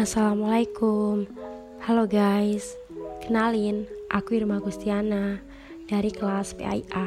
Assalamualaikum. 0.00 1.28
Halo 1.84 2.08
guys. 2.08 2.72
Kenalin, 3.20 3.84
aku 4.08 4.40
Irma 4.40 4.64
Gustiana 4.64 5.44
Dari 5.84 6.08
kelas 6.08 6.56
PIA 6.56 7.04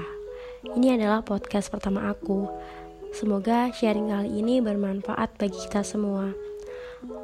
Ini 0.78 0.94
adalah 0.94 1.26
podcast 1.26 1.74
pertama 1.74 2.06
aku. 2.14 2.46
Semoga 3.18 3.74
sharing 3.74 4.14
kali 4.14 4.46
ini 4.46 4.62
bermanfaat 4.62 5.42
bagi 5.42 5.58
kita 5.58 5.82
semua. 5.82 6.38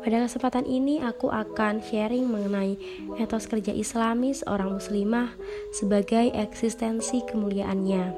Pada 0.01 0.25
kesempatan 0.25 0.65
ini 0.65 1.05
aku 1.05 1.29
akan 1.29 1.85
sharing 1.85 2.25
mengenai 2.25 2.73
etos 3.21 3.45
kerja 3.45 3.77
islami 3.77 4.33
seorang 4.33 4.73
muslimah 4.73 5.37
sebagai 5.69 6.33
eksistensi 6.33 7.21
kemuliaannya. 7.29 8.09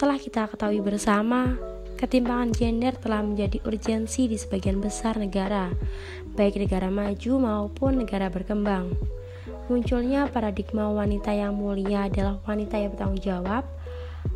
Telah 0.00 0.16
kita 0.16 0.48
ketahui 0.48 0.80
bersama 0.80 1.73
Ketimpangan 1.94 2.50
gender 2.52 2.92
telah 2.98 3.22
menjadi 3.22 3.62
urgensi 3.64 4.26
di 4.26 4.34
sebagian 4.34 4.82
besar 4.82 5.16
negara, 5.16 5.70
baik 6.34 6.58
negara 6.58 6.90
maju 6.90 7.32
maupun 7.38 8.02
negara 8.02 8.28
berkembang. 8.28 8.92
Munculnya 9.70 10.28
paradigma 10.28 10.92
wanita 10.92 11.32
yang 11.32 11.56
mulia 11.56 12.10
adalah 12.10 12.42
wanita 12.44 12.76
yang 12.76 12.92
bertanggung 12.92 13.22
jawab 13.22 13.64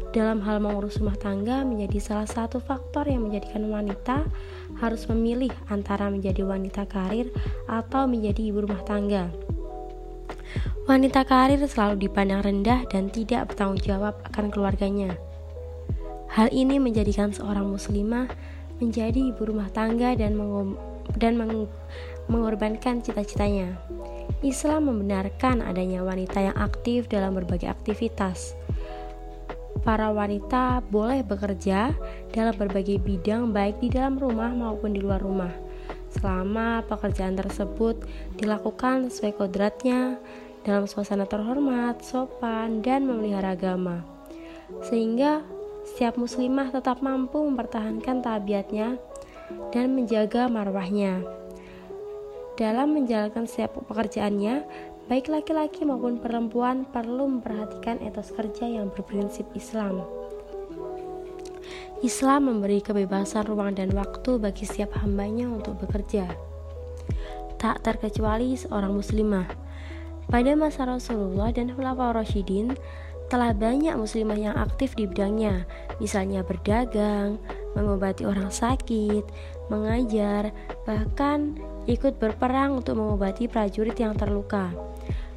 dalam 0.08 0.40
hal 0.40 0.56
mengurus 0.56 0.96
rumah 0.96 1.20
tangga 1.20 1.68
menjadi 1.68 2.00
salah 2.00 2.28
satu 2.28 2.64
faktor 2.64 3.04
yang 3.04 3.28
menjadikan 3.28 3.68
wanita 3.68 4.24
harus 4.80 5.04
memilih 5.12 5.52
antara 5.68 6.08
menjadi 6.08 6.48
wanita 6.48 6.88
karir 6.88 7.28
atau 7.68 8.08
menjadi 8.08 8.40
ibu 8.48 8.64
rumah 8.64 8.80
tangga. 8.88 9.28
Wanita 10.88 11.28
karir 11.28 11.60
selalu 11.68 12.08
dipandang 12.08 12.40
rendah 12.40 12.88
dan 12.88 13.12
tidak 13.12 13.52
bertanggung 13.52 13.84
jawab 13.84 14.16
akan 14.32 14.48
keluarganya. 14.48 15.12
Hal 16.28 16.52
ini 16.52 16.76
menjadikan 16.76 17.32
seorang 17.32 17.68
muslimah 17.68 18.28
menjadi 18.78 19.34
ibu 19.34 19.42
rumah 19.42 19.68
tangga 19.74 20.14
dan, 20.14 20.38
dan 21.18 21.34
meng 21.34 21.66
mengorbankan 22.28 23.00
cita-citanya. 23.00 23.80
Islam 24.44 24.92
membenarkan 24.92 25.64
adanya 25.64 26.04
wanita 26.04 26.38
yang 26.38 26.56
aktif 26.60 27.08
dalam 27.08 27.34
berbagai 27.34 27.66
aktivitas. 27.72 28.54
Para 29.82 30.12
wanita 30.12 30.84
boleh 30.92 31.24
bekerja 31.24 31.96
dalam 32.30 32.54
berbagai 32.54 33.00
bidang 33.00 33.50
baik 33.50 33.80
di 33.80 33.88
dalam 33.88 34.20
rumah 34.20 34.52
maupun 34.52 34.92
di 34.92 35.00
luar 35.00 35.24
rumah. 35.24 35.50
Selama 36.12 36.84
pekerjaan 36.84 37.40
tersebut 37.40 38.04
dilakukan 38.36 39.08
sesuai 39.08 39.32
kodratnya 39.40 40.20
dalam 40.62 40.84
suasana 40.84 41.24
terhormat, 41.24 42.04
sopan, 42.04 42.84
dan 42.84 43.08
memelihara 43.08 43.56
agama. 43.56 44.04
Sehingga 44.84 45.40
setiap 45.88 46.20
muslimah 46.20 46.68
tetap 46.68 47.00
mampu 47.00 47.40
mempertahankan 47.40 48.20
tabiatnya 48.20 49.00
dan 49.72 49.96
menjaga 49.96 50.44
marwahnya. 50.52 51.24
Dalam 52.60 52.92
menjalankan 52.92 53.48
setiap 53.48 53.80
pekerjaannya, 53.88 54.68
baik 55.08 55.32
laki-laki 55.32 55.88
maupun 55.88 56.20
perempuan 56.20 56.84
perlu 56.84 57.24
memperhatikan 57.40 58.04
etos 58.04 58.28
kerja 58.36 58.68
yang 58.68 58.92
berprinsip 58.92 59.48
Islam. 59.56 60.04
Islam 62.04 62.52
memberi 62.52 62.78
kebebasan 62.84 63.48
ruang 63.48 63.74
dan 63.74 63.90
waktu 63.96 64.38
bagi 64.38 64.68
setiap 64.68 64.94
hambanya 65.02 65.50
untuk 65.50 65.82
bekerja. 65.82 66.30
Tak 67.58 67.82
terkecuali 67.82 68.54
seorang 68.54 68.94
muslimah. 68.94 69.50
Pada 70.28 70.52
masa 70.54 70.86
Rasulullah 70.86 71.50
dan 71.50 71.72
Khulafaur 71.74 72.14
Rasyidin, 72.20 72.76
telah 73.28 73.52
banyak 73.52 73.92
muslimah 73.92 74.40
yang 74.40 74.56
aktif 74.56 74.96
di 74.96 75.04
bidangnya, 75.04 75.68
misalnya 76.00 76.40
berdagang, 76.40 77.36
mengobati 77.76 78.24
orang 78.24 78.48
sakit, 78.48 79.24
mengajar, 79.68 80.50
bahkan 80.88 81.60
ikut 81.84 82.16
berperang 82.16 82.80
untuk 82.80 82.96
mengobati 82.96 83.44
prajurit 83.48 83.96
yang 84.00 84.16
terluka. 84.16 84.72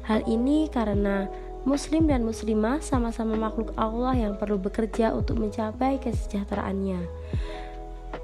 Hal 0.08 0.24
ini 0.24 0.72
karena 0.72 1.28
Muslim 1.62 2.10
dan 2.10 2.26
Muslimah 2.26 2.82
sama-sama 2.82 3.38
makhluk 3.38 3.70
Allah 3.78 4.18
yang 4.18 4.34
perlu 4.34 4.58
bekerja 4.58 5.14
untuk 5.14 5.38
mencapai 5.38 6.02
kesejahteraannya. 6.02 7.06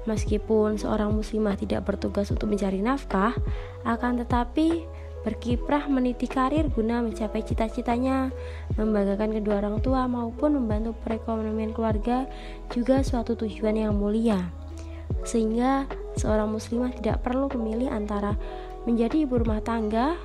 Meskipun 0.03 0.75
seorang 0.75 1.15
Muslimah 1.15 1.55
tidak 1.55 1.87
bertugas 1.87 2.27
untuk 2.33 2.51
mencari 2.51 2.83
nafkah, 2.83 3.31
akan 3.87 4.25
tetapi 4.25 4.83
berkiprah 5.23 5.91
meniti 5.91 6.25
karir 6.25 6.71
guna 6.71 7.03
mencapai 7.03 7.43
cita-citanya, 7.43 8.31
membanggakan 8.79 9.35
kedua 9.35 9.59
orang 9.59 9.77
tua 9.83 10.07
maupun 10.07 10.55
membantu 10.55 10.95
perekonomian 11.03 11.75
keluarga 11.75 12.25
juga 12.71 13.03
suatu 13.03 13.35
tujuan 13.35 13.75
yang 13.75 13.93
mulia. 13.95 14.51
Sehingga 15.27 15.89
seorang 16.15 16.47
muslimah 16.47 16.95
tidak 16.95 17.25
perlu 17.25 17.51
memilih 17.59 17.91
antara 17.91 18.39
menjadi 18.87 19.27
ibu 19.27 19.43
rumah 19.43 19.59
tangga 19.59 20.15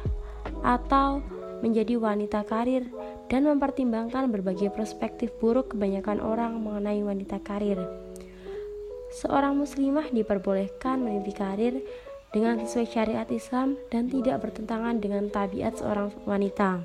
atau 0.62 1.25
menjadi 1.65 1.97
wanita 1.97 2.44
karir 2.44 2.84
dan 3.32 3.49
mempertimbangkan 3.49 4.28
berbagai 4.28 4.69
perspektif 4.71 5.32
buruk 5.41 5.72
kebanyakan 5.72 6.21
orang 6.21 6.61
mengenai 6.61 7.00
wanita 7.00 7.41
karir. 7.41 7.81
Seorang 9.15 9.56
muslimah 9.56 10.11
diperbolehkan 10.11 10.99
meniti 11.00 11.32
karir 11.32 11.81
dengan 12.34 12.59
sesuai 12.59 12.91
syariat 12.91 13.28
Islam 13.31 13.78
dan 13.95 14.11
tidak 14.11 14.43
bertentangan 14.43 14.99
dengan 14.99 15.31
tabiat 15.31 15.78
seorang 15.78 16.11
wanita. 16.27 16.83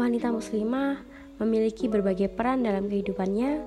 Wanita 0.00 0.32
muslimah 0.32 1.04
memiliki 1.36 1.84
berbagai 1.84 2.32
peran 2.32 2.64
dalam 2.64 2.88
kehidupannya, 2.88 3.60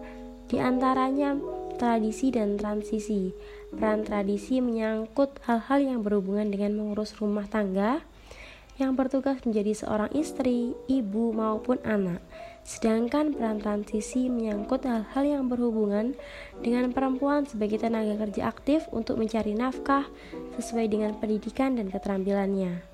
di 0.49 0.57
antaranya 0.57 1.37
tradisi 1.77 2.33
dan 2.33 2.57
transisi. 2.57 3.29
Peran 3.71 4.01
tradisi 4.01 4.57
menyangkut 4.57 5.37
hal-hal 5.45 5.79
yang 5.79 5.99
berhubungan 6.01 6.49
dengan 6.49 6.75
mengurus 6.75 7.13
rumah 7.21 7.45
tangga, 7.45 8.01
yang 8.81 8.97
bertugas 8.97 9.37
menjadi 9.45 9.85
seorang 9.85 10.11
istri, 10.17 10.73
ibu, 10.89 11.29
maupun 11.31 11.77
anak. 11.85 12.19
Sedangkan 12.61 13.33
peran 13.33 13.57
transisi 13.57 14.29
menyangkut 14.29 14.85
hal-hal 14.85 15.23
yang 15.25 15.43
berhubungan 15.49 16.13
dengan 16.61 16.93
perempuan 16.93 17.49
sebagai 17.49 17.81
tenaga 17.81 18.21
kerja 18.21 18.47
aktif 18.53 18.85
untuk 18.93 19.17
mencari 19.17 19.57
nafkah 19.57 20.05
sesuai 20.57 20.85
dengan 20.87 21.17
pendidikan 21.17 21.73
dan 21.73 21.89
keterampilannya. 21.89 22.85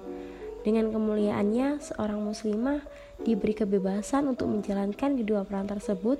Dengan 0.63 0.91
kemuliaannya, 0.91 1.79
seorang 1.79 2.19
muslimah 2.19 2.83
diberi 3.23 3.55
kebebasan 3.55 4.27
untuk 4.27 4.51
menjalankan 4.51 5.15
kedua 5.15 5.47
peran 5.47 5.67
tersebut 5.67 6.19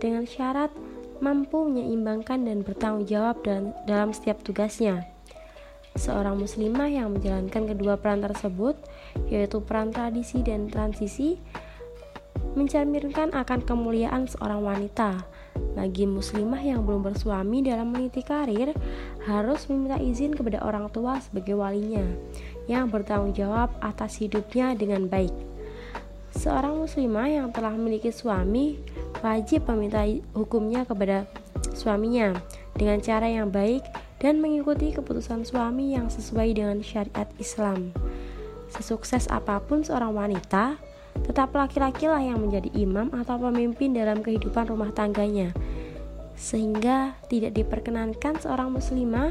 dengan 0.00 0.24
syarat 0.24 0.72
mampu 1.20 1.64
menyeimbangkan 1.68 2.48
dan 2.48 2.64
bertanggung 2.64 3.08
jawab 3.08 3.40
dalam 3.88 4.10
setiap 4.12 4.40
tugasnya. 4.44 5.08
Seorang 5.94 6.42
muslimah 6.42 6.90
yang 6.90 7.14
menjalankan 7.14 7.70
kedua 7.70 7.94
peran 7.94 8.18
tersebut, 8.18 8.74
yaitu 9.30 9.62
peran 9.62 9.94
tradisi 9.94 10.42
dan 10.42 10.66
transisi, 10.66 11.38
mencerminkan 12.54 13.34
akan 13.34 13.60
kemuliaan 13.62 14.30
seorang 14.30 14.62
wanita. 14.62 15.22
Bagi 15.74 16.06
muslimah 16.06 16.62
yang 16.62 16.82
belum 16.82 17.06
bersuami 17.06 17.62
dalam 17.62 17.90
meniti 17.94 18.22
karir, 18.22 18.74
harus 19.26 19.66
meminta 19.70 19.98
izin 19.98 20.34
kepada 20.34 20.62
orang 20.62 20.90
tua 20.90 21.18
sebagai 21.22 21.54
walinya 21.54 22.02
yang 22.66 22.90
bertanggung 22.90 23.34
jawab 23.36 23.70
atas 23.78 24.18
hidupnya 24.18 24.74
dengan 24.74 25.06
baik. 25.06 25.34
Seorang 26.34 26.82
muslimah 26.82 27.30
yang 27.30 27.48
telah 27.54 27.70
memiliki 27.70 28.10
suami 28.10 28.82
wajib 29.22 29.70
meminta 29.70 30.02
hukumnya 30.34 30.82
kepada 30.82 31.30
suaminya 31.74 32.34
dengan 32.74 32.98
cara 32.98 33.30
yang 33.30 33.54
baik 33.54 33.86
dan 34.18 34.42
mengikuti 34.42 34.90
keputusan 34.90 35.46
suami 35.46 35.94
yang 35.94 36.10
sesuai 36.10 36.58
dengan 36.58 36.82
syariat 36.82 37.28
Islam. 37.38 37.94
Sesukses 38.72 39.30
apa 39.30 39.62
pun 39.62 39.86
seorang 39.86 40.10
wanita, 40.10 40.74
tetap 41.22 41.54
laki-lakilah 41.54 42.18
yang 42.18 42.42
menjadi 42.42 42.72
imam 42.74 43.14
atau 43.14 43.38
pemimpin 43.38 43.94
dalam 43.94 44.20
kehidupan 44.20 44.66
rumah 44.66 44.90
tangganya. 44.90 45.54
Sehingga 46.34 47.14
tidak 47.30 47.54
diperkenankan 47.54 48.42
seorang 48.42 48.74
muslimah 48.74 49.30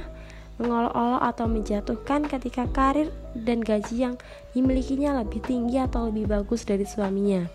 mengolok-olok 0.61 1.21
atau 1.33 1.45
menjatuhkan 1.49 2.21
ketika 2.29 2.69
karir 2.69 3.09
dan 3.33 3.59
gaji 3.59 4.07
yang 4.07 4.15
dimilikinya 4.53 5.19
lebih 5.25 5.41
tinggi 5.41 5.81
atau 5.81 6.07
lebih 6.07 6.29
bagus 6.29 6.63
dari 6.63 6.85
suaminya. 6.85 7.49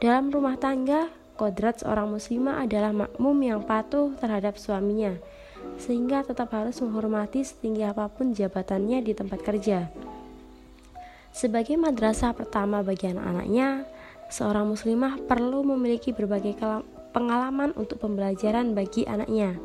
Dalam 0.00 0.32
rumah 0.32 0.56
tangga, 0.56 1.12
kodrat 1.36 1.84
seorang 1.84 2.12
muslimah 2.12 2.64
adalah 2.64 2.92
makmum 2.92 3.36
yang 3.40 3.60
patuh 3.64 4.16
terhadap 4.16 4.56
suaminya, 4.56 5.16
sehingga 5.76 6.24
tetap 6.24 6.52
harus 6.56 6.80
menghormati 6.80 7.44
setinggi 7.44 7.84
apa 7.84 8.08
pun 8.08 8.32
jabatannya 8.32 9.04
di 9.04 9.12
tempat 9.12 9.40
kerja. 9.44 9.88
Sebagai 11.34 11.74
madrasah 11.74 12.30
pertama 12.30 12.86
bagi 12.86 13.10
anak-anaknya, 13.10 13.82
seorang 14.30 14.70
muslimah 14.70 15.18
perlu 15.26 15.66
memiliki 15.66 16.14
berbagai 16.14 16.54
pengalaman 17.10 17.74
untuk 17.74 17.98
pembelajaran 18.06 18.70
bagi 18.70 19.02
anaknya, 19.02 19.58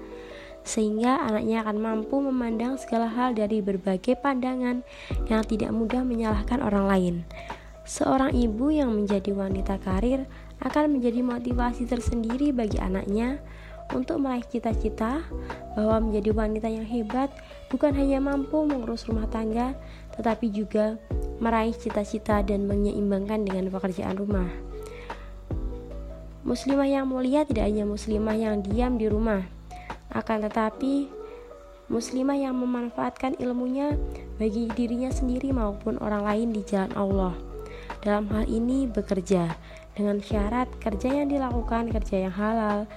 sehingga 0.65 1.21
anaknya 1.29 1.61
akan 1.61 1.77
mampu 1.77 2.25
memandang 2.25 2.73
segala 2.81 3.05
hal 3.05 3.37
dari 3.37 3.61
berbagai 3.61 4.17
pandangan 4.17 4.81
yang 5.29 5.45
tidak 5.45 5.69
mudah 5.69 6.01
menyalahkan 6.01 6.57
orang 6.65 6.85
lain. 6.89 7.15
Seorang 7.85 8.33
ibu 8.33 8.73
yang 8.73 8.89
menjadi 8.89 9.29
wanita 9.29 9.77
karir 9.77 10.25
akan 10.65 10.97
menjadi 10.97 11.21
motivasi 11.21 11.85
tersendiri 11.85 12.49
bagi 12.49 12.81
anaknya 12.81 13.37
untuk 13.93 14.21
meraih 14.21 14.45
cita-cita 14.45 15.25
bahwa 15.73 16.09
menjadi 16.09 16.29
wanita 16.35 16.67
yang 16.69 16.85
hebat 16.85 17.33
bukan 17.73 17.93
hanya 17.97 18.21
mampu 18.21 18.61
mengurus 18.65 19.09
rumah 19.09 19.25
tangga, 19.29 19.73
tetapi 20.17 20.51
juga 20.53 20.97
meraih 21.41 21.73
cita-cita 21.73 22.43
dan 22.45 22.69
menyeimbangkan 22.69 23.45
dengan 23.45 23.71
pekerjaan 23.73 24.17
rumah. 24.19 24.49
Muslimah 26.45 26.89
yang 26.89 27.05
mulia 27.05 27.45
tidak 27.45 27.69
hanya 27.69 27.85
muslimah 27.85 28.35
yang 28.37 28.65
diam 28.65 28.97
di 28.97 29.05
rumah, 29.05 29.45
akan 30.13 30.49
tetapi 30.49 31.09
muslimah 31.89 32.37
yang 32.37 32.57
memanfaatkan 32.57 33.37
ilmunya 33.41 33.97
bagi 34.37 34.69
dirinya 34.73 35.09
sendiri 35.09 35.49
maupun 35.53 35.97
orang 36.01 36.25
lain 36.25 36.49
di 36.53 36.61
jalan 36.65 36.93
Allah. 36.97 37.33
Dalam 37.99 38.31
hal 38.31 38.47
ini 38.47 38.87
bekerja 38.87 39.51
dengan 39.97 40.23
syarat 40.23 40.71
kerja 40.79 41.11
yang 41.11 41.27
dilakukan 41.27 41.91
kerja 41.91 42.29
yang 42.29 42.33
halal 42.33 42.87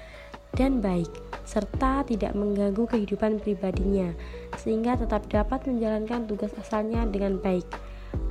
dan 0.56 0.84
baik 0.84 1.08
serta 1.42 2.06
tidak 2.06 2.32
mengganggu 2.38 2.86
kehidupan 2.86 3.42
pribadinya 3.42 4.14
sehingga 4.56 4.96
tetap 4.96 5.26
dapat 5.28 5.66
menjalankan 5.66 6.28
tugas 6.28 6.52
asalnya 6.56 7.04
dengan 7.08 7.40
baik. 7.40 7.66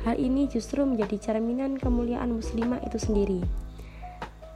Hal 0.05 0.17
ini 0.17 0.45
justru 0.45 0.85
menjadi 0.85 1.17
cerminan 1.17 1.77
kemuliaan 1.77 2.33
muslimah 2.33 2.81
itu 2.85 2.97
sendiri. 3.01 3.41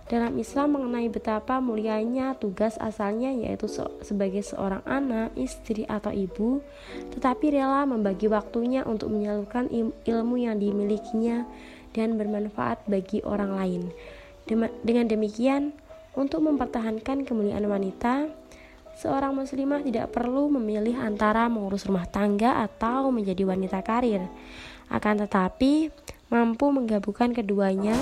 Dalam 0.06 0.38
Islam 0.38 0.78
mengenai 0.78 1.10
betapa 1.10 1.58
mulianya 1.58 2.38
tugas 2.38 2.78
asalnya 2.78 3.34
yaitu 3.34 3.66
se 3.66 3.82
sebagai 4.06 4.46
seorang 4.46 4.86
anak, 4.86 5.34
istri 5.34 5.82
atau 5.90 6.14
ibu, 6.14 6.62
tetapi 7.18 7.58
rela 7.58 7.90
membagi 7.90 8.30
waktunya 8.30 8.86
untuk 8.86 9.10
menyalurkan 9.10 9.66
ilmu 10.06 10.36
yang 10.38 10.62
dimilikinya 10.62 11.50
dan 11.98 12.22
bermanfaat 12.22 12.86
bagi 12.86 13.26
orang 13.26 13.58
lain. 13.58 13.82
Dengan 14.86 15.10
demikian, 15.10 15.74
untuk 16.16 16.44
mempertahankan 16.48 17.28
kemuliaan 17.28 17.68
wanita, 17.68 18.32
seorang 19.00 19.36
muslimah 19.36 19.84
tidak 19.84 20.16
perlu 20.16 20.48
memilih 20.48 20.96
antara 21.00 21.52
mengurus 21.52 21.84
rumah 21.84 22.08
tangga 22.08 22.64
atau 22.64 23.12
menjadi 23.12 23.44
wanita 23.44 23.84
karir. 23.84 24.24
Akan 24.88 25.20
tetapi, 25.20 25.92
mampu 26.32 26.72
menggabungkan 26.72 27.36
keduanya 27.36 27.96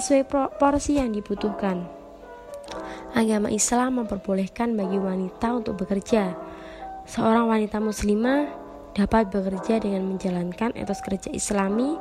sesuai 0.00 0.56
porsi 0.56 0.98
yang 0.98 1.12
dibutuhkan. 1.12 1.86
Agama 3.12 3.50
Islam 3.50 4.02
memperbolehkan 4.02 4.78
bagi 4.78 4.96
wanita 4.96 5.60
untuk 5.60 5.84
bekerja. 5.84 6.34
Seorang 7.10 7.50
wanita 7.50 7.82
muslimah 7.82 8.46
dapat 8.94 9.30
bekerja 9.30 9.82
dengan 9.82 10.06
menjalankan 10.06 10.74
etos 10.74 11.02
kerja 11.02 11.30
Islami 11.30 11.98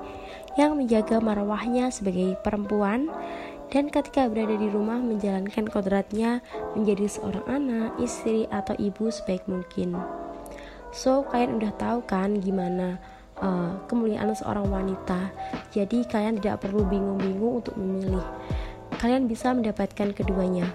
yang 0.58 0.78
menjaga 0.78 1.22
marwahnya 1.22 1.94
sebagai 1.94 2.38
perempuan 2.42 3.10
dan 3.70 3.94
ketika 3.94 4.26
berada 4.26 4.58
di 4.58 4.66
rumah 4.70 4.98
menjalankan 4.98 5.70
kodratnya 5.70 6.42
menjadi 6.74 7.06
seorang 7.06 7.46
anak, 7.46 7.90
istri, 8.02 8.50
atau 8.50 8.74
ibu 8.82 9.14
sebaik 9.14 9.46
mungkin. 9.46 9.94
So, 10.90 11.22
kalian 11.30 11.62
udah 11.62 11.74
tahu 11.78 12.02
kan 12.10 12.42
gimana 12.42 12.98
uh, 13.38 13.78
kemuliaan 13.86 14.34
seorang 14.34 14.66
wanita. 14.74 15.30
Jadi, 15.70 16.02
kalian 16.10 16.42
tidak 16.42 16.66
perlu 16.66 16.82
bingung-bingung 16.90 17.62
untuk 17.62 17.78
memilih. 17.78 18.26
Kalian 18.98 19.30
bisa 19.30 19.54
mendapatkan 19.54 20.18
keduanya. 20.18 20.66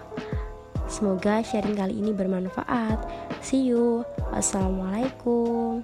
Semoga 0.86 1.42
sharing 1.42 1.74
kali 1.74 1.98
ini 1.98 2.14
bermanfaat. 2.14 3.02
See 3.42 3.66
you. 3.66 4.06
Wassalamualaikum. 4.30 5.82